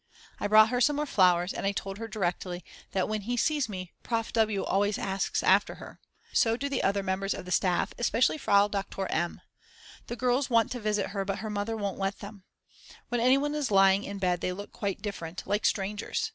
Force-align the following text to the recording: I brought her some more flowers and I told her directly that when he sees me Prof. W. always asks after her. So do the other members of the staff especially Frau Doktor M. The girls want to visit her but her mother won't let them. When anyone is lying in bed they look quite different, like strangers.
I 0.39 0.47
brought 0.47 0.69
her 0.69 0.81
some 0.81 0.95
more 0.95 1.05
flowers 1.05 1.53
and 1.53 1.63
I 1.63 1.73
told 1.73 1.99
her 1.99 2.07
directly 2.07 2.65
that 2.91 3.07
when 3.07 3.21
he 3.21 3.37
sees 3.37 3.69
me 3.69 3.91
Prof. 4.01 4.33
W. 4.33 4.63
always 4.63 4.97
asks 4.97 5.43
after 5.43 5.75
her. 5.75 5.99
So 6.33 6.57
do 6.57 6.69
the 6.69 6.81
other 6.81 7.03
members 7.03 7.35
of 7.35 7.45
the 7.45 7.51
staff 7.51 7.93
especially 7.99 8.39
Frau 8.39 8.67
Doktor 8.67 9.05
M. 9.11 9.41
The 10.07 10.15
girls 10.15 10.49
want 10.49 10.71
to 10.71 10.79
visit 10.79 11.09
her 11.09 11.23
but 11.23 11.37
her 11.37 11.51
mother 11.51 11.77
won't 11.77 11.99
let 11.99 12.17
them. 12.17 12.45
When 13.09 13.21
anyone 13.21 13.53
is 13.53 13.69
lying 13.69 14.03
in 14.03 14.17
bed 14.17 14.41
they 14.41 14.51
look 14.53 14.71
quite 14.71 15.03
different, 15.03 15.45
like 15.45 15.65
strangers. 15.67 16.29